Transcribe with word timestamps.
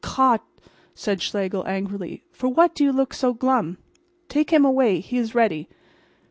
"Gott!" 0.03 0.43
cried 0.99 1.21
Schlegel, 1.21 1.63
angrily. 1.67 2.23
"For 2.31 2.49
what 2.49 2.73
do 2.73 2.83
you 2.83 2.91
look 2.91 3.13
so 3.13 3.35
glum? 3.35 3.77
Take 4.29 4.49
him 4.49 4.65
away. 4.65 4.99
He 4.99 5.19
is 5.19 5.35
ready. 5.35 5.69